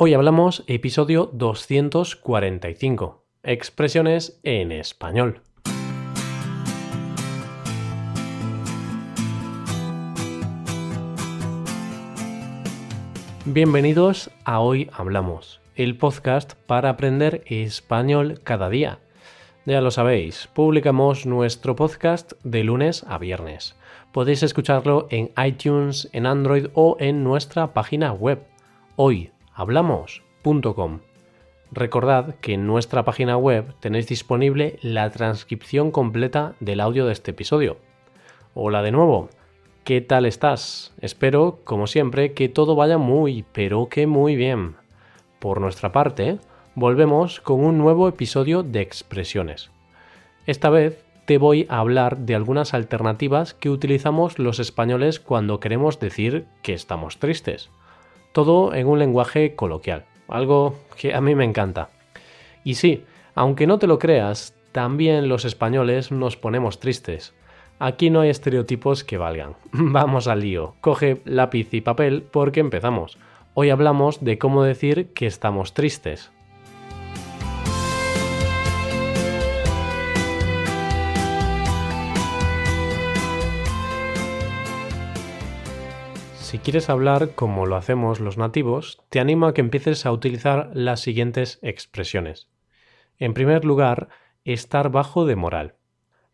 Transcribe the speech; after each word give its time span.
Hoy 0.00 0.14
hablamos 0.14 0.62
episodio 0.68 1.28
245, 1.32 3.24
expresiones 3.42 4.38
en 4.44 4.70
español. 4.70 5.42
Bienvenidos 13.44 14.30
a 14.44 14.60
Hoy 14.60 14.88
Hablamos, 14.92 15.60
el 15.74 15.96
podcast 15.96 16.52
para 16.68 16.90
aprender 16.90 17.42
español 17.46 18.40
cada 18.44 18.68
día. 18.68 19.00
Ya 19.66 19.80
lo 19.80 19.90
sabéis, 19.90 20.46
publicamos 20.54 21.26
nuestro 21.26 21.74
podcast 21.74 22.34
de 22.44 22.62
lunes 22.62 23.04
a 23.08 23.18
viernes. 23.18 23.74
Podéis 24.12 24.44
escucharlo 24.44 25.08
en 25.10 25.32
iTunes, 25.44 26.08
en 26.12 26.26
Android 26.26 26.66
o 26.74 26.96
en 27.00 27.24
nuestra 27.24 27.74
página 27.74 28.12
web 28.12 28.38
hoyhablamos.com. 29.58 31.00
Recordad 31.72 32.36
que 32.36 32.54
en 32.54 32.66
nuestra 32.66 33.04
página 33.04 33.36
web 33.36 33.74
tenéis 33.80 34.06
disponible 34.06 34.78
la 34.82 35.10
transcripción 35.10 35.90
completa 35.90 36.54
del 36.60 36.80
audio 36.80 37.06
de 37.06 37.12
este 37.12 37.32
episodio. 37.32 37.78
Hola 38.54 38.82
de 38.82 38.92
nuevo, 38.92 39.30
¿Qué 39.82 40.02
tal 40.02 40.26
estás? 40.26 40.92
Espero, 41.00 41.60
como 41.64 41.86
siempre, 41.86 42.34
que 42.34 42.50
todo 42.50 42.76
vaya 42.76 42.98
muy, 42.98 43.46
pero 43.52 43.88
que 43.88 44.06
muy 44.06 44.36
bien. 44.36 44.76
Por 45.38 45.62
nuestra 45.62 45.92
parte, 45.92 46.38
volvemos 46.74 47.40
con 47.40 47.64
un 47.64 47.78
nuevo 47.78 48.06
episodio 48.06 48.62
de 48.62 48.82
expresiones. 48.82 49.70
Esta 50.44 50.68
vez 50.68 51.02
te 51.24 51.38
voy 51.38 51.66
a 51.70 51.78
hablar 51.78 52.18
de 52.18 52.34
algunas 52.34 52.74
alternativas 52.74 53.54
que 53.54 53.70
utilizamos 53.70 54.38
los 54.38 54.58
españoles 54.58 55.20
cuando 55.20 55.58
queremos 55.58 55.98
decir 55.98 56.44
que 56.60 56.74
estamos 56.74 57.18
tristes. 57.18 57.70
Todo 58.38 58.72
en 58.72 58.86
un 58.86 59.00
lenguaje 59.00 59.56
coloquial, 59.56 60.04
algo 60.28 60.76
que 60.96 61.12
a 61.12 61.20
mí 61.20 61.34
me 61.34 61.42
encanta. 61.42 61.88
Y 62.62 62.76
sí, 62.76 63.02
aunque 63.34 63.66
no 63.66 63.80
te 63.80 63.88
lo 63.88 63.98
creas, 63.98 64.54
también 64.70 65.28
los 65.28 65.44
españoles 65.44 66.12
nos 66.12 66.36
ponemos 66.36 66.78
tristes 66.78 67.34
Aquí 67.80 68.10
no 68.10 68.20
hay 68.20 68.30
estereotipos 68.30 69.02
que 69.02 69.18
valgan. 69.18 69.56
Vamos 69.72 70.28
al 70.28 70.42
lío. 70.42 70.76
Coge 70.80 71.20
lápiz 71.24 71.74
y 71.74 71.80
papel 71.80 72.22
porque 72.30 72.60
empezamos. 72.60 73.18
Hoy 73.54 73.70
hablamos 73.70 74.24
de 74.24 74.38
cómo 74.38 74.62
decir 74.62 75.12
que 75.14 75.26
estamos 75.26 75.74
tristes. 75.74 76.30
Si 86.48 86.58
quieres 86.58 86.88
hablar 86.88 87.34
como 87.34 87.66
lo 87.66 87.76
hacemos 87.76 88.20
los 88.20 88.38
nativos, 88.38 89.02
te 89.10 89.20
animo 89.20 89.44
a 89.44 89.52
que 89.52 89.60
empieces 89.60 90.06
a 90.06 90.12
utilizar 90.12 90.70
las 90.72 91.00
siguientes 91.00 91.58
expresiones. 91.60 92.48
En 93.18 93.34
primer 93.34 93.66
lugar, 93.66 94.08
estar 94.44 94.90
bajo 94.90 95.26
de 95.26 95.36
moral. 95.36 95.74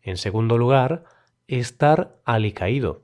En 0.01 0.15
segundo 0.15 0.57
lugar, 0.57 1.03
estar 1.47 2.15
alicaído. 2.23 3.03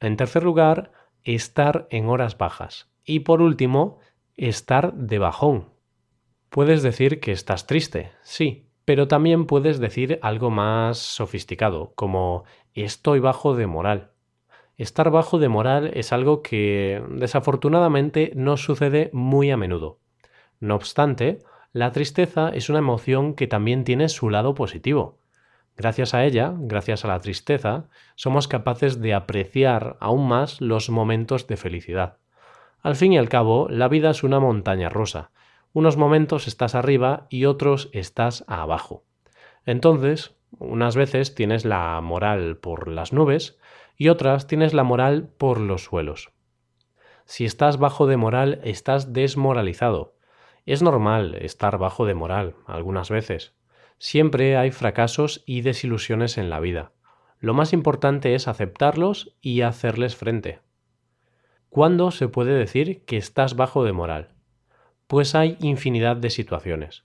En 0.00 0.16
tercer 0.16 0.42
lugar, 0.42 0.90
estar 1.22 1.86
en 1.90 2.08
horas 2.08 2.38
bajas. 2.38 2.90
Y 3.04 3.20
por 3.20 3.42
último, 3.42 3.98
estar 4.34 4.94
de 4.94 5.18
bajón. 5.18 5.68
Puedes 6.48 6.82
decir 6.82 7.20
que 7.20 7.32
estás 7.32 7.66
triste, 7.66 8.12
sí, 8.22 8.70
pero 8.86 9.06
también 9.06 9.44
puedes 9.44 9.80
decir 9.80 10.18
algo 10.22 10.48
más 10.48 10.96
sofisticado, 10.96 11.92
como 11.94 12.44
estoy 12.72 13.20
bajo 13.20 13.54
de 13.54 13.66
moral. 13.66 14.12
Estar 14.78 15.10
bajo 15.10 15.40
de 15.40 15.48
moral 15.48 15.90
es 15.94 16.12
algo 16.12 16.40
que 16.40 17.02
desafortunadamente 17.10 18.30
no 18.36 18.56
sucede 18.56 19.10
muy 19.12 19.50
a 19.50 19.56
menudo. 19.56 19.98
No 20.60 20.76
obstante, 20.76 21.40
la 21.72 21.90
tristeza 21.90 22.50
es 22.50 22.68
una 22.68 22.78
emoción 22.78 23.34
que 23.34 23.48
también 23.48 23.82
tiene 23.82 24.08
su 24.08 24.30
lado 24.30 24.54
positivo. 24.54 25.18
Gracias 25.76 26.14
a 26.14 26.24
ella, 26.24 26.54
gracias 26.56 27.04
a 27.04 27.08
la 27.08 27.18
tristeza, 27.18 27.88
somos 28.14 28.46
capaces 28.46 29.00
de 29.00 29.14
apreciar 29.14 29.96
aún 29.98 30.28
más 30.28 30.60
los 30.60 30.90
momentos 30.90 31.48
de 31.48 31.56
felicidad. 31.56 32.18
Al 32.80 32.94
fin 32.94 33.12
y 33.12 33.18
al 33.18 33.28
cabo, 33.28 33.66
la 33.68 33.88
vida 33.88 34.10
es 34.10 34.22
una 34.22 34.38
montaña 34.38 34.88
rusa. 34.88 35.32
Unos 35.72 35.96
momentos 35.96 36.46
estás 36.46 36.76
arriba 36.76 37.26
y 37.30 37.46
otros 37.46 37.90
estás 37.92 38.44
abajo. 38.46 39.02
Entonces, 39.66 40.36
unas 40.58 40.94
veces 40.94 41.34
tienes 41.34 41.64
la 41.64 42.00
moral 42.00 42.56
por 42.58 42.86
las 42.86 43.12
nubes 43.12 43.58
y 43.98 44.08
otras 44.08 44.46
tienes 44.46 44.72
la 44.72 44.84
moral 44.84 45.28
por 45.36 45.60
los 45.60 45.84
suelos. 45.84 46.30
Si 47.26 47.44
estás 47.44 47.78
bajo 47.78 48.06
de 48.06 48.16
moral, 48.16 48.60
estás 48.64 49.12
desmoralizado. 49.12 50.16
Es 50.64 50.82
normal 50.82 51.34
estar 51.40 51.76
bajo 51.76 52.06
de 52.06 52.14
moral 52.14 52.54
algunas 52.66 53.10
veces. 53.10 53.54
Siempre 53.98 54.56
hay 54.56 54.70
fracasos 54.70 55.42
y 55.44 55.62
desilusiones 55.62 56.38
en 56.38 56.48
la 56.48 56.60
vida. 56.60 56.92
Lo 57.40 57.52
más 57.52 57.72
importante 57.72 58.34
es 58.34 58.48
aceptarlos 58.48 59.36
y 59.40 59.62
hacerles 59.62 60.16
frente. 60.16 60.60
¿Cuándo 61.68 62.10
se 62.12 62.28
puede 62.28 62.54
decir 62.54 63.04
que 63.04 63.16
estás 63.16 63.56
bajo 63.56 63.84
de 63.84 63.92
moral? 63.92 64.34
Pues 65.06 65.34
hay 65.34 65.56
infinidad 65.60 66.16
de 66.16 66.30
situaciones. 66.30 67.04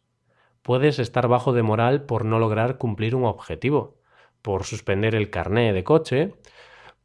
Puedes 0.62 1.00
estar 1.00 1.28
bajo 1.28 1.54
de 1.54 1.64
moral 1.64 2.04
por 2.04 2.24
no 2.24 2.40
lograr 2.40 2.78
cumplir 2.78 3.16
un 3.16 3.26
objetivo, 3.26 4.00
por 4.42 4.64
suspender 4.64 5.16
el 5.16 5.30
carné 5.30 5.74
de 5.74 5.84
coche, 5.84 6.36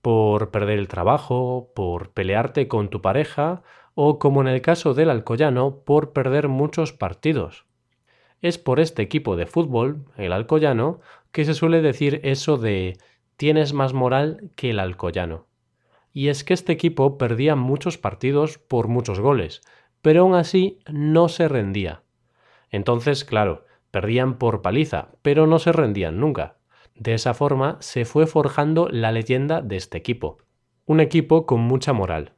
por 0.02 0.50
perder 0.50 0.78
el 0.78 0.88
trabajo, 0.88 1.70
por 1.74 2.10
pelearte 2.10 2.68
con 2.68 2.88
tu 2.88 3.00
pareja 3.00 3.62
o, 3.94 4.18
como 4.18 4.40
en 4.40 4.48
el 4.48 4.62
caso 4.62 4.94
del 4.94 5.10
Alcoyano, 5.10 5.80
por 5.84 6.12
perder 6.12 6.48
muchos 6.48 6.92
partidos. 6.92 7.66
Es 8.40 8.58
por 8.58 8.78
este 8.78 9.02
equipo 9.02 9.34
de 9.36 9.46
fútbol, 9.46 10.04
el 10.16 10.32
Alcoyano, 10.32 11.00
que 11.32 11.44
se 11.44 11.54
suele 11.54 11.82
decir 11.82 12.20
eso 12.22 12.56
de 12.56 12.96
tienes 13.36 13.72
más 13.72 13.94
moral 13.94 14.50
que 14.54 14.70
el 14.70 14.78
Alcoyano. 14.78 15.46
Y 16.12 16.28
es 16.28 16.44
que 16.44 16.54
este 16.54 16.72
equipo 16.72 17.18
perdía 17.18 17.56
muchos 17.56 17.98
partidos 17.98 18.58
por 18.58 18.88
muchos 18.88 19.20
goles, 19.20 19.62
pero 20.02 20.22
aún 20.22 20.34
así 20.34 20.78
no 20.90 21.28
se 21.28 21.48
rendía. 21.48 22.02
Entonces, 22.70 23.24
claro, 23.24 23.64
perdían 23.90 24.38
por 24.38 24.62
paliza, 24.62 25.08
pero 25.22 25.46
no 25.46 25.58
se 25.58 25.72
rendían 25.72 26.20
nunca. 26.20 26.57
De 26.98 27.14
esa 27.14 27.34
forma 27.34 27.76
se 27.80 28.04
fue 28.04 28.26
forjando 28.26 28.88
la 28.90 29.12
leyenda 29.12 29.62
de 29.62 29.76
este 29.76 29.98
equipo. 29.98 30.38
Un 30.84 31.00
equipo 31.00 31.46
con 31.46 31.60
mucha 31.60 31.92
moral. 31.92 32.34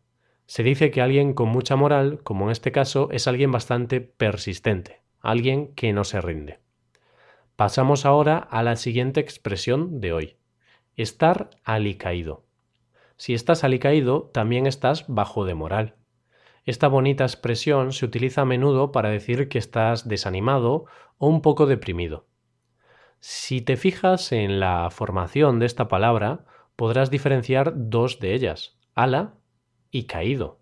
Se 0.47 0.62
dice 0.62 0.91
que 0.91 1.00
alguien 1.00 1.34
con 1.34 1.48
mucha 1.48 1.76
moral, 1.76 2.21
como 2.22 2.47
en 2.47 2.50
este 2.50 2.72
caso, 2.72 3.09
es 3.12 3.26
alguien 3.26 3.53
bastante 3.53 4.00
persistente 4.00 5.00
alguien 5.20 5.75
que 5.75 5.93
no 5.93 6.04
se 6.04 6.20
rinde. 6.20 6.60
Pasamos 7.56 8.06
ahora 8.06 8.38
a 8.38 8.62
la 8.62 8.76
siguiente 8.76 9.20
expresión 9.20 10.00
de 10.00 10.12
hoy. 10.12 10.37
Estar 10.97 11.50
alicaído. 11.62 12.44
Si 13.16 13.34
estás 13.34 13.65
alicaído, 13.65 14.31
también 14.32 14.66
estás 14.66 15.04
bajo 15.09 15.44
de 15.44 15.54
moral. 15.54 15.97
Esta 16.65 16.88
bonita 16.88 17.25
expresión 17.25 17.93
se 17.93 18.04
utiliza 18.04 18.43
a 18.43 18.47
menudo 18.47 18.93
para 18.93 19.10
decir 19.10 19.49
que 19.49 19.59
estás 19.59 20.09
desanimado 20.09 20.87
o 21.19 21.28
un 21.28 21.43
poco 21.43 21.66
deprimido. 21.66 22.26
Si 23.20 23.60
te 23.60 23.76
fijas 23.76 24.32
en 24.32 24.60
la 24.60 24.88
formación 24.91 25.58
de 25.58 25.66
esta 25.66 25.88
palabra, 25.88 26.47
podrás 26.75 27.10
diferenciar 27.10 27.72
dos 27.76 28.19
de 28.19 28.32
ellas, 28.34 28.78
ala 28.94 29.34
y 29.91 30.04
caído. 30.04 30.58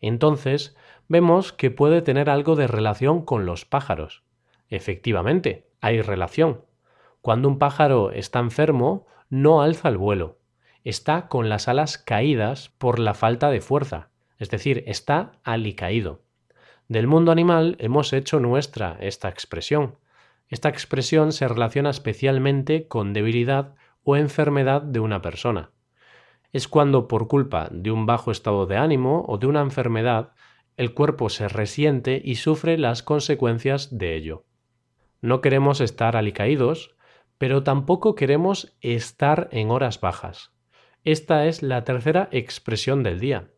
Entonces, 0.00 0.74
vemos 1.08 1.52
que 1.52 1.70
puede 1.70 2.00
tener 2.00 2.30
algo 2.30 2.56
de 2.56 2.66
relación 2.66 3.22
con 3.22 3.44
los 3.44 3.66
pájaros. 3.66 4.22
Efectivamente, 4.70 5.68
hay 5.82 6.00
relación. 6.00 6.64
Cuando 7.20 7.48
un 7.48 7.58
pájaro 7.58 8.12
está 8.12 8.38
enfermo, 8.38 9.06
no 9.28 9.60
alza 9.60 9.90
el 9.90 9.98
vuelo. 9.98 10.38
Está 10.84 11.28
con 11.28 11.50
las 11.50 11.68
alas 11.68 11.98
caídas 11.98 12.70
por 12.78 12.98
la 12.98 13.12
falta 13.12 13.50
de 13.50 13.60
fuerza, 13.60 14.08
es 14.38 14.48
decir, 14.48 14.84
está 14.86 15.32
alicaído. 15.44 16.22
Del 16.88 17.06
mundo 17.06 17.30
animal 17.30 17.76
hemos 17.78 18.14
hecho 18.14 18.40
nuestra 18.40 18.96
esta 19.00 19.28
expresión. 19.28 19.96
Esta 20.50 20.68
expresión 20.68 21.32
se 21.32 21.48
relaciona 21.48 21.90
especialmente 21.90 22.88
con 22.88 23.12
debilidad 23.12 23.76
o 24.02 24.16
enfermedad 24.16 24.82
de 24.82 25.00
una 25.00 25.22
persona. 25.22 25.70
Es 26.52 26.66
cuando 26.66 27.06
por 27.06 27.28
culpa 27.28 27.68
de 27.70 27.92
un 27.92 28.04
bajo 28.04 28.32
estado 28.32 28.66
de 28.66 28.76
ánimo 28.76 29.24
o 29.28 29.38
de 29.38 29.46
una 29.46 29.60
enfermedad 29.60 30.32
el 30.76 30.94
cuerpo 30.94 31.28
se 31.28 31.46
resiente 31.46 32.20
y 32.24 32.36
sufre 32.36 32.78
las 32.78 33.02
consecuencias 33.02 33.96
de 33.96 34.16
ello. 34.16 34.44
No 35.20 35.40
queremos 35.42 35.80
estar 35.80 36.16
alicaídos, 36.16 36.96
pero 37.38 37.62
tampoco 37.62 38.14
queremos 38.14 38.76
estar 38.80 39.48
en 39.52 39.70
horas 39.70 40.00
bajas. 40.00 40.52
Esta 41.04 41.46
es 41.46 41.62
la 41.62 41.84
tercera 41.84 42.28
expresión 42.32 43.02
del 43.02 43.20
día. 43.20 43.50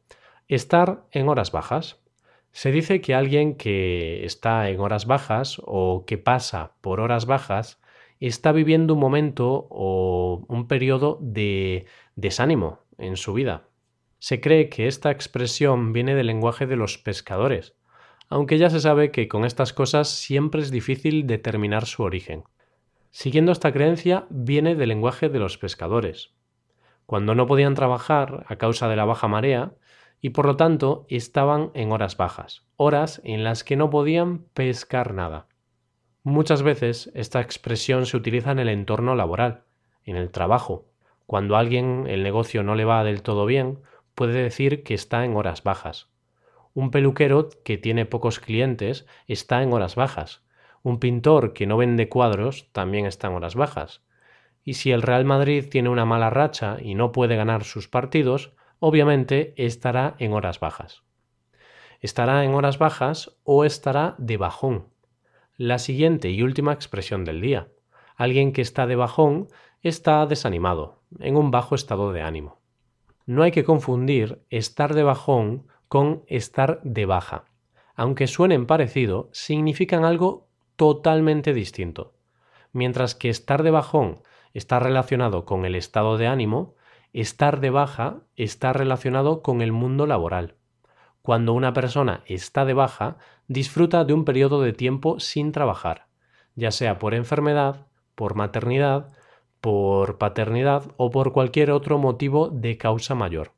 Estar 0.49 1.07
en 1.11 1.29
horas 1.29 1.53
bajas. 1.53 2.02
Se 2.53 2.71
dice 2.71 3.01
que 3.01 3.15
alguien 3.15 3.57
que 3.57 4.25
está 4.25 4.69
en 4.69 4.81
horas 4.81 5.07
bajas 5.07 5.61
o 5.65 6.05
que 6.07 6.19
pasa 6.19 6.75
por 6.81 7.01
horas 7.01 7.27
bajas 7.27 7.81
está 8.21 8.53
viviendo 8.53 8.95
un 8.95 9.01
momento 9.01 9.67
o 9.71 10.45
un 10.49 10.69
periodo 10.69 11.19
de 11.21 11.87
desánimo 12.15 12.81
en 12.99 13.17
su 13.17 13.33
vida. 13.33 13.69
Se 14.19 14.41
cree 14.41 14.69
que 14.69 14.87
esta 14.87 15.11
expresión 15.11 15.93
viene 15.93 16.15
del 16.15 16.29
lenguaje 16.29 16.67
de 16.67 16.77
los 16.77 16.99
pescadores. 16.99 17.75
aunque 18.29 18.57
ya 18.57 18.71
se 18.71 18.81
sabe 18.81 19.11
que 19.11 19.29
con 19.29 19.45
estas 19.45 19.75
cosas 19.75 20.09
siempre 20.09 20.63
es 20.63 20.71
difícil 20.71 21.27
determinar 21.27 21.85
su 21.85 22.03
origen. 22.03 22.45
Siguiendo 23.11 23.53
esta 23.53 23.73
creencia 23.73 24.25
viene 24.31 24.75
del 24.75 24.89
lenguaje 24.89 25.29
de 25.29 25.39
los 25.39 25.59
pescadores. 25.59 26.31
Cuando 27.05 27.35
no 27.35 27.47
podían 27.47 27.75
trabajar 27.75 28.47
a 28.49 28.57
causa 28.57 28.89
de 28.89 28.97
la 28.97 29.05
baja 29.05 29.29
marea, 29.29 29.75
y 30.23 30.31
por 30.31 30.47
lo 30.47 30.57
tanto 30.57 31.05
estaban 31.09 31.73
en 31.75 31.91
horas 31.91 32.17
bajas, 32.17 32.63
horas 32.77 33.21
en 33.25 33.43
las 33.43 33.65
que 33.65 33.77
no 33.77 33.91
podían 33.91 34.45
pescar 34.55 35.13
nada. 35.13 35.49
Muchas 36.23 36.63
veces 36.63 37.11
esta 37.15 37.41
expresión 37.41 38.07
se 38.07 38.17
utiliza 38.17 38.53
en 38.53 38.61
el 38.61 38.69
entorno 38.69 39.17
laboral, 39.17 39.65
en 40.05 40.17
el 40.17 40.31
trabajo. 40.31 40.87
Cuando 41.27 41.57
a 41.57 41.59
alguien 41.59 42.07
el 42.09 42.23
negocio 42.23 42.63
no 42.63 42.77
le 42.77 42.85
va 42.85 43.03
del 43.03 43.23
todo 43.23 43.45
bien, 43.47 43.81
puede 44.15 44.41
decir 44.41 44.85
que 44.85 44.95
está 44.95 45.25
en 45.25 45.37
horas 45.37 45.65
bajas. 45.65 46.09
Un 46.73 46.93
peluquero 46.93 47.49
que 47.65 47.77
tiene 47.77 48.07
pocos 48.07 48.39
clientes 48.39 49.07
está 49.27 49.63
en 49.65 49.73
horas 49.73 49.97
bajas. 49.97 50.45
Un 50.85 51.01
pintor 51.01 51.53
que 51.53 51.67
no 51.67 51.77
vende 51.77 52.09
cuadros 52.09 52.69
también 52.71 53.07
está 53.07 53.27
en 53.27 53.35
horas 53.35 53.57
bajas. 53.57 54.03
Y 54.63 54.75
si 54.75 54.93
el 54.93 55.03
Real 55.03 55.25
Madrid 55.25 55.67
tiene 55.69 55.89
una 55.89 56.05
mala 56.05 56.31
racha 56.31 56.77
y 56.81 56.95
no 56.95 57.11
puede 57.11 57.35
ganar 57.35 57.65
sus 57.65 57.89
partidos, 57.89 58.53
obviamente 58.85 59.55
estará 59.57 60.17
en 60.19 60.33
horas 60.33 60.59
bajas. 60.59 61.05
Estará 62.01 62.45
en 62.45 62.53
horas 62.53 62.79
bajas 62.79 63.39
o 63.45 63.65
estará 63.65 64.17
de 64.19 64.37
bajón. 64.37 64.89
La 65.57 65.79
siguiente 65.79 66.31
y 66.31 66.43
última 66.43 66.73
expresión 66.73 67.25
del 67.25 67.41
día. 67.41 67.69
Alguien 68.17 68.53
que 68.53 68.61
está 68.61 68.89
de 68.89 68.97
bajón 68.97 69.47
está 69.83 70.27
desanimado, 70.27 71.01
en 71.21 71.37
un 71.37 71.53
bajo 71.53 71.77
estado 71.77 72.13
de 72.13 72.23
ánimo. 72.23 72.61
No 73.25 73.45
hay 73.45 73.53
que 73.53 73.63
confundir 73.63 74.43
estar 74.51 74.95
de 74.95 75.05
bajón 75.05 75.69
con 75.87 76.25
estar 76.27 76.81
de 76.83 77.07
baja. 77.07 77.45
Aunque 77.95 78.27
suenen 78.27 78.67
parecido, 78.67 79.31
significan 79.33 80.05
algo 80.05 80.49
totalmente 80.75 81.55
distinto. 81.55 82.15
Mientras 82.73 83.15
que 83.15 83.29
estar 83.29 83.63
de 83.63 83.71
bajón 83.71 84.23
está 84.55 84.81
relacionado 84.81 85.45
con 85.45 85.67
el 85.67 85.77
estado 85.77 86.19
de 86.19 86.27
ánimo, 86.27 86.75
Estar 87.13 87.61
de 87.61 87.69
baja 87.69 88.21
está 88.37 88.73
relacionado 88.73 89.43
con 89.43 89.61
el 89.61 89.71
mundo 89.71 90.07
laboral. 90.07 90.55
Cuando 91.21 91.53
una 91.53 91.75
persona 91.75 92.23
está 92.25 92.65
de 92.65 92.73
baja, 92.73 93.19
disfruta 93.49 94.05
de 94.05 94.15
un 94.15 94.25
periodo 94.25 94.63
de 94.63 94.73
tiempo 94.73 95.21
sin 95.21 95.53
trabajar, 95.53 96.07
ya 96.55 96.71
sea 96.71 96.99
por 96.99 97.13
enfermedad, 97.13 97.87
por 98.15 98.35
maternidad, 98.35 99.13
por 99.61 100.17
paternidad 100.17 100.85
o 100.97 101.11
por 101.11 101.33
cualquier 101.33 101.71
otro 101.71 101.99
motivo 101.99 102.49
de 102.49 102.79
causa 102.79 103.15
mayor. 103.15 103.53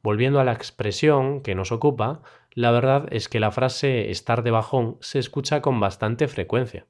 Volviendo 0.00 0.38
a 0.38 0.44
la 0.44 0.52
expresión 0.52 1.42
que 1.42 1.56
nos 1.56 1.72
ocupa, 1.72 2.22
la 2.52 2.70
verdad 2.70 3.08
es 3.10 3.28
que 3.28 3.40
la 3.40 3.50
frase 3.50 4.12
estar 4.12 4.44
de 4.44 4.52
bajón 4.52 4.98
se 5.00 5.18
escucha 5.18 5.62
con 5.62 5.80
bastante 5.80 6.28
frecuencia. 6.28 6.86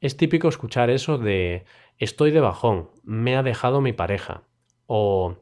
Es 0.00 0.16
típico 0.16 0.48
escuchar 0.48 0.88
eso 0.88 1.18
de 1.18 1.66
estoy 1.98 2.30
de 2.30 2.40
bajón, 2.40 2.88
me 3.02 3.36
ha 3.36 3.42
dejado 3.42 3.82
mi 3.82 3.92
pareja, 3.92 4.47
o 4.88 5.36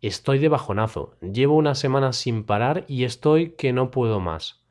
estoy 0.00 0.38
de 0.38 0.48
bajonazo, 0.48 1.14
llevo 1.20 1.54
una 1.54 1.74
semana 1.74 2.12
sin 2.12 2.44
parar 2.44 2.84
y 2.88 3.04
estoy 3.04 3.50
que 3.52 3.72
no 3.72 3.92
puedo 3.92 4.18
más. 4.18 4.64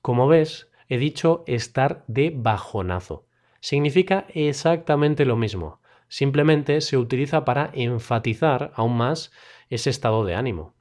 Como 0.00 0.28
ves, 0.28 0.70
he 0.88 0.98
dicho 0.98 1.42
estar 1.46 2.04
de 2.06 2.32
bajonazo. 2.34 3.26
Significa 3.60 4.26
exactamente 4.28 5.24
lo 5.24 5.36
mismo, 5.36 5.80
simplemente 6.08 6.80
se 6.80 6.96
utiliza 6.96 7.44
para 7.44 7.70
enfatizar 7.74 8.72
aún 8.74 8.96
más 8.96 9.32
ese 9.68 9.90
estado 9.90 10.24
de 10.24 10.36
ánimo. 10.36 10.74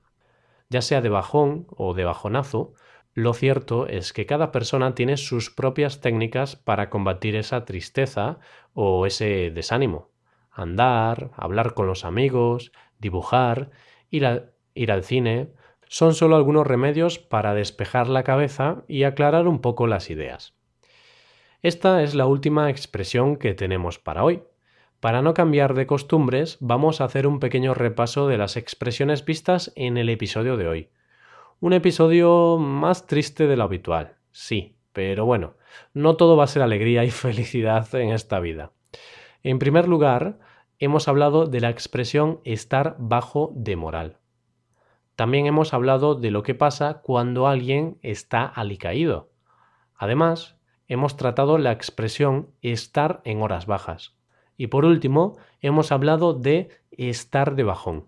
Ya 0.69 0.81
sea 0.81 1.01
de 1.01 1.09
bajón 1.09 1.67
o 1.75 1.93
de 1.93 2.05
bajonazo, 2.05 2.73
lo 3.13 3.33
cierto 3.33 3.87
es 3.87 4.13
que 4.13 4.25
cada 4.25 4.51
persona 4.51 4.95
tiene 4.95 5.17
sus 5.17 5.49
propias 5.49 5.99
técnicas 6.01 6.55
para 6.55 6.89
combatir 6.89 7.35
esa 7.35 7.65
tristeza 7.65 8.39
o 8.73 9.05
ese 9.05 9.51
desánimo. 9.51 10.11
Andar, 10.51 11.31
hablar 11.35 11.73
con 11.73 11.87
los 11.87 12.05
amigos, 12.05 12.71
dibujar, 13.01 13.71
ir, 14.09 14.25
al 14.25 15.03
cine, 15.03 15.51
son 15.87 16.13
solo 16.13 16.37
algunos 16.37 16.65
remedios 16.65 17.19
para 17.19 17.53
despejar 17.53 18.07
la 18.07 18.23
cabeza 18.23 18.83
y 18.87 19.03
aclarar 19.03 19.47
un 19.47 19.59
poco 19.59 19.87
las 19.87 20.09
ideas. 20.09 20.53
Esta 21.61 22.01
es 22.01 22.15
la 22.15 22.25
última 22.25 22.69
expresión 22.69 23.35
que 23.35 23.53
tenemos 23.53 23.99
para 23.99 24.23
hoy. 24.23 24.43
Para 24.99 25.21
no 25.21 25.33
cambiar 25.33 25.73
de 25.73 25.87
costumbres, 25.87 26.57
vamos 26.59 27.01
a 27.01 27.05
hacer 27.05 27.27
un 27.27 27.39
pequeño 27.39 27.73
repaso 27.73 28.27
de 28.27 28.37
las 28.37 28.55
expresiones 28.55 29.25
vistas 29.25 29.73
en 29.75 29.97
el 29.97 30.09
episodio 30.09 30.57
de 30.57 30.67
hoy. 30.67 30.89
Un 31.59 31.73
episodio 31.73 32.57
más 32.57 33.07
triste 33.07 33.47
de 33.47 33.57
lo 33.57 33.63
habitual, 33.63 34.15
sí, 34.31 34.77
pero 34.93 35.25
bueno, 35.25 35.55
no 35.93 36.15
todo 36.15 36.37
va 36.37 36.45
a 36.45 36.47
ser 36.47 36.61
alegría 36.61 37.03
y 37.03 37.11
felicidad 37.11 37.93
en 37.95 38.09
esta 38.11 38.39
vida. 38.39 38.71
En 39.43 39.59
primer 39.59 39.87
lugar, 39.87 40.39
hemos 40.81 41.07
hablado 41.07 41.45
de 41.45 41.61
la 41.61 41.69
expresión 41.69 42.41
estar 42.43 42.95
bajo 42.97 43.51
de 43.53 43.75
moral. 43.75 44.17
También 45.15 45.45
hemos 45.45 45.75
hablado 45.75 46.15
de 46.15 46.31
lo 46.31 46.41
que 46.41 46.55
pasa 46.55 47.01
cuando 47.03 47.47
alguien 47.47 47.99
está 48.01 48.45
alicaído. 48.45 49.29
Además, 49.95 50.57
hemos 50.87 51.17
tratado 51.17 51.59
la 51.59 51.71
expresión 51.71 52.49
estar 52.63 53.21
en 53.25 53.43
horas 53.43 53.67
bajas. 53.67 54.17
Y 54.57 54.67
por 54.67 54.83
último, 54.83 55.37
hemos 55.61 55.91
hablado 55.91 56.33
de 56.33 56.69
estar 56.89 57.53
de 57.53 57.63
bajón. 57.63 58.07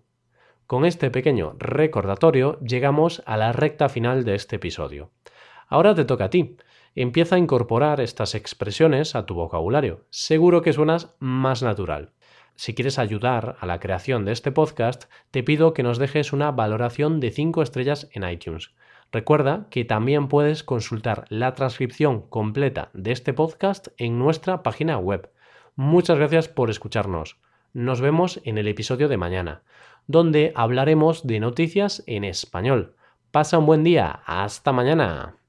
Con 0.66 0.84
este 0.84 1.12
pequeño 1.12 1.54
recordatorio 1.58 2.58
llegamos 2.58 3.22
a 3.24 3.36
la 3.36 3.52
recta 3.52 3.88
final 3.88 4.24
de 4.24 4.34
este 4.34 4.56
episodio. 4.56 5.12
Ahora 5.68 5.94
te 5.94 6.04
toca 6.04 6.24
a 6.24 6.30
ti. 6.30 6.56
Empieza 6.96 7.36
a 7.36 7.38
incorporar 7.38 8.00
estas 8.00 8.34
expresiones 8.34 9.14
a 9.14 9.26
tu 9.26 9.34
vocabulario. 9.34 10.06
Seguro 10.10 10.60
que 10.62 10.72
suenas 10.72 11.14
más 11.20 11.62
natural. 11.62 12.13
Si 12.56 12.74
quieres 12.74 12.98
ayudar 12.98 13.56
a 13.58 13.66
la 13.66 13.80
creación 13.80 14.24
de 14.24 14.32
este 14.32 14.52
podcast, 14.52 15.04
te 15.30 15.42
pido 15.42 15.74
que 15.74 15.82
nos 15.82 15.98
dejes 15.98 16.32
una 16.32 16.52
valoración 16.52 17.18
de 17.18 17.30
5 17.30 17.62
estrellas 17.62 18.08
en 18.12 18.28
iTunes. 18.28 18.74
Recuerda 19.10 19.66
que 19.70 19.84
también 19.84 20.28
puedes 20.28 20.64
consultar 20.64 21.24
la 21.28 21.54
transcripción 21.54 22.22
completa 22.28 22.90
de 22.94 23.12
este 23.12 23.32
podcast 23.32 23.88
en 23.96 24.18
nuestra 24.18 24.62
página 24.62 24.98
web. 24.98 25.30
Muchas 25.76 26.18
gracias 26.18 26.48
por 26.48 26.70
escucharnos. 26.70 27.38
Nos 27.72 28.00
vemos 28.00 28.40
en 28.44 28.58
el 28.58 28.68
episodio 28.68 29.08
de 29.08 29.16
mañana, 29.16 29.62
donde 30.06 30.52
hablaremos 30.54 31.26
de 31.26 31.40
noticias 31.40 32.04
en 32.06 32.24
español. 32.24 32.94
Pasa 33.30 33.58
un 33.58 33.66
buen 33.66 33.82
día. 33.82 34.22
Hasta 34.26 34.72
mañana. 34.72 35.43